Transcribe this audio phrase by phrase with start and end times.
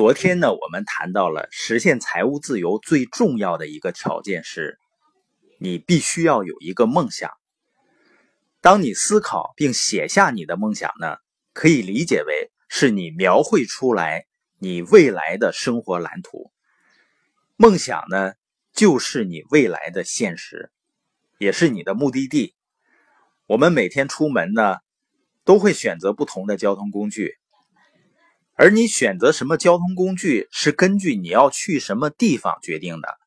[0.00, 4.78] 昨天呢，我们谈到了实现财务自由最重要的一个条件是，
[5.58, 7.30] 你必须要有一个梦想。
[8.62, 11.18] 当你思考并写下你的梦想呢，
[11.52, 14.24] 可以理解为是你描绘出来
[14.58, 16.50] 你未来的生活蓝图。
[17.56, 18.32] 梦想呢，
[18.72, 20.72] 就是你未来的现实，
[21.36, 22.54] 也是你的目的地。
[23.46, 24.78] 我们每天出门呢，
[25.44, 27.36] 都会选择不同的交通工具。
[28.60, 33.18] 而你选择什么交通工具，是根据你要去什么地方决定的，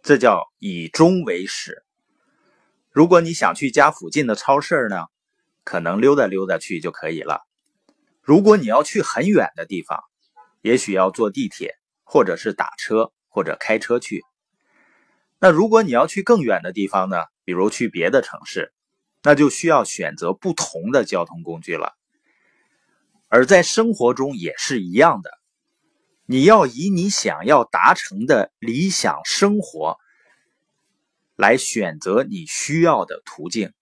[0.00, 1.82] 这叫以终为始。
[2.92, 5.06] 如果你想去家附近的超市呢，
[5.64, 7.40] 可能溜达溜达去就可以了。
[8.22, 10.04] 如果你要去很远的地方，
[10.62, 11.74] 也许要坐地铁，
[12.04, 14.22] 或者是打车，或者开车去。
[15.40, 18.72] 那如果你要去更远的地方呢，比如去别的城市，
[19.24, 21.96] 那就需要选择不同的交通工具了。
[23.30, 25.30] 而在生活中也是一样的，
[26.26, 29.96] 你要以你想要达成的理想生活
[31.36, 33.72] 来选择你需要的途径，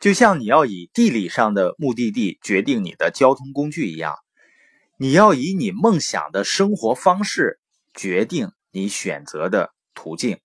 [0.00, 4.16] 就像你要以地理上的目的地决定你的交通工具一样，
[4.98, 7.60] 你要以你梦想的生活方式
[7.94, 10.40] 决定你选择的途径，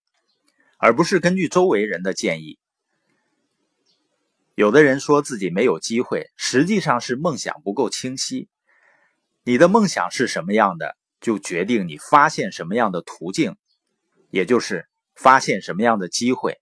[0.78, 2.59] 而不是根据周围人的建议。
[4.56, 8.48] 有的人说自己没有机会，实际上是梦想不够清晰。
[9.44, 13.58] 你的梦想是什么样的，就决定你发现什么样的途径，
[14.30, 16.58] 也就是发现什么样的机会。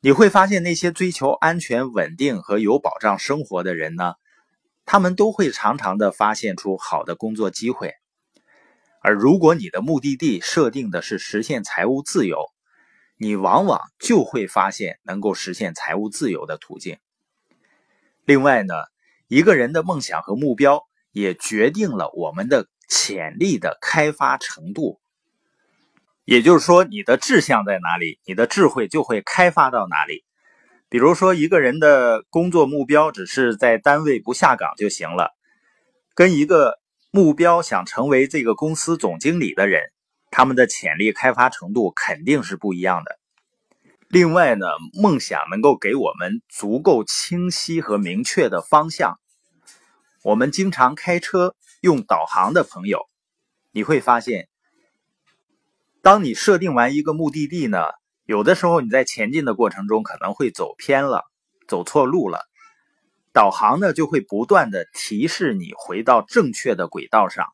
[0.00, 4.14] 你会发现，那些追求安全、稳定和有保障生活的人呢，
[4.86, 7.92] 他们都会常常的发现出好的工作机会。
[9.02, 12.46] 而如果你的目的地设定的是实现财务自由，
[13.18, 16.98] 你往往就会发现能够实现财务自由的途径。
[18.24, 18.74] 另外呢，
[19.26, 25.00] 一个人的梦想和目标也决定了我们的潜力的开发程度。
[26.24, 30.24] 也就是说，你的志向在哪里，你的智慧就会开发到哪里。
[30.90, 35.34] 比如说，一个人的工作目标只是在单位不下岗就行了，
[36.14, 36.78] 跟一个
[37.10, 39.90] 目标想成为这个公司总经理的人。
[40.30, 43.18] 他们的潜力开发程度肯定是不一样的。
[44.08, 49.18] 另外呢，梦想能够给我们足够清晰和明确的方向。
[50.22, 53.08] 我们经常开车用导航的朋友，
[53.70, 54.48] 你会发现，
[56.02, 57.78] 当你设定完一个目的地呢，
[58.24, 61.24] 有的时候你在前进的过程中可能会走偏了，
[61.66, 62.40] 走错路了，
[63.32, 67.46] 导航呢就会不断的提示你回到正确的轨道上。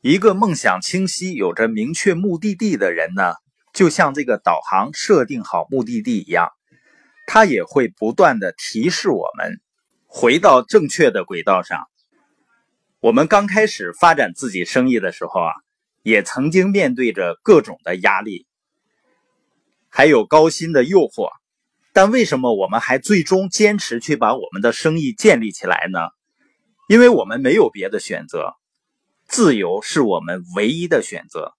[0.00, 3.34] 一个梦想清晰、有着明确目的地的人呢，
[3.72, 6.50] 就像这个导航设定好目的地一样，
[7.26, 9.60] 他也会不断的提示我们
[10.06, 11.80] 回到正确的轨道上。
[13.00, 15.52] 我们刚开始发展自己生意的时候啊，
[16.04, 18.46] 也曾经面对着各种的压力，
[19.88, 21.30] 还有高薪的诱惑，
[21.92, 25.98] 但为什么我们还最终坚持去把我们的生意建立起来呢？
[26.88, 28.54] 因为我们没有别的选择。
[29.28, 31.52] 自由是我们唯一的选择，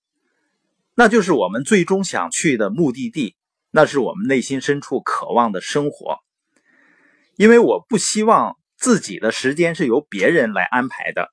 [0.96, 3.35] 那就是我们最终想去的目的地，
[3.69, 6.18] 那是我们内心深处渴望的生活。
[7.35, 11.30] 因为我不希望自己的时间是由别人来安排的，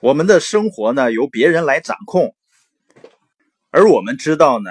[0.00, 2.36] 我们的生活呢由别人来掌控。
[3.70, 4.70] 而我们知道呢，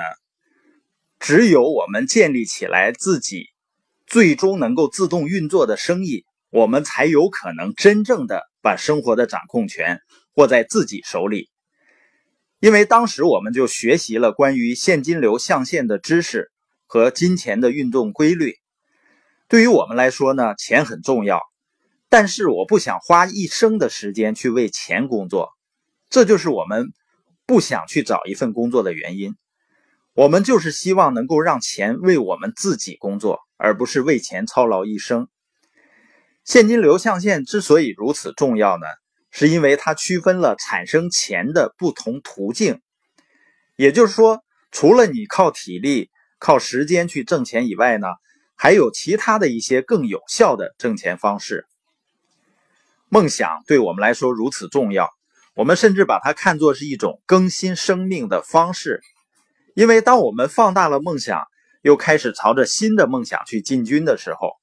[1.19, 3.49] 只有我们建立起来自己
[4.07, 9.99] 最终能够自动运作的生意，我们才有可能真正的把生活的掌控权。
[10.35, 11.49] 握在自己手里，
[12.59, 16.51] 因为当时我们就学习了关于现金流象限的知识
[16.85, 18.55] 和金钱的运动规律。
[19.47, 21.41] 对于我们来说呢，钱很重要，
[22.09, 25.49] 但是我不想花一生的时间去为钱工作，
[26.09, 26.91] 这就是我们
[27.45, 29.35] 不想去找一份工作的原因。
[30.13, 35.27] 我们就是希望能够让钱为我们自己工作，而不是为钱操劳一生。
[36.43, 38.85] 现金流象限之所以如此重要呢？
[39.37, 42.79] 是因为它区分了产生钱的不同途径，
[43.75, 46.09] 也就是说，除了你靠体力、
[46.39, 48.07] 靠时间去挣钱以外呢，
[48.55, 51.65] 还有其他的一些更有效的挣钱方式。
[53.09, 55.09] 梦想对我们来说如此重要，
[55.53, 59.01] 我们甚至把它看作是一种更新生命的方式。
[59.73, 61.43] 因为当我们放大了梦想，
[61.81, 64.53] 又开始朝着新的梦想去进军的时候，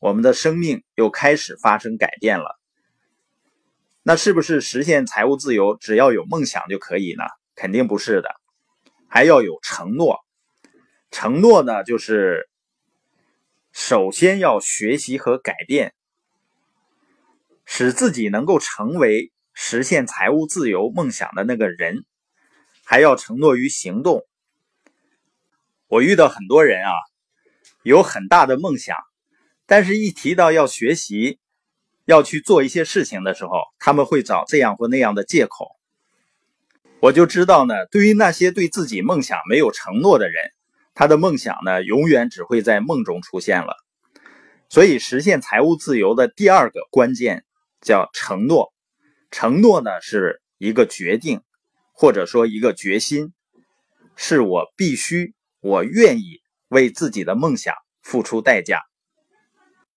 [0.00, 2.57] 我们的生命又开始发生改变了。
[4.08, 7.24] 那是不是实现财务自由只要有梦想就可以呢？
[7.54, 8.30] 肯定不是的，
[9.06, 10.20] 还要有承诺。
[11.10, 12.48] 承诺呢，就是
[13.70, 15.92] 首先要学习和改变，
[17.66, 22.06] 使自己能够成为实现财务自由梦想的那个人，
[22.86, 24.22] 还要承诺于行动。
[25.86, 26.92] 我遇到很多人啊，
[27.82, 28.96] 有很大的梦想，
[29.66, 31.38] 但是一提到要学习、
[32.08, 35.76] 要去做一些事情的时候，他们会找这样或那样的借口。
[37.00, 40.50] 我就知道呢，对于那些对自己梦想没有承诺的人，
[40.94, 43.76] 他的梦想呢，永远只会在梦中出现了。
[44.70, 47.44] 所以，实现财务自由的第二个关键
[47.82, 48.72] 叫承诺。
[49.30, 51.42] 承诺呢是一个决定，
[51.92, 53.34] 或者说一个决心，
[54.16, 58.87] 是我必须，我愿意为自己的梦想付出代价。